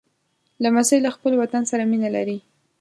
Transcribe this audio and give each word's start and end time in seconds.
لمسی 0.63 0.97
له 1.05 1.09
خپل 1.15 1.33
وطن 1.41 1.63
سره 1.71 1.83
مینه 1.91 2.09
لري. 2.15 2.37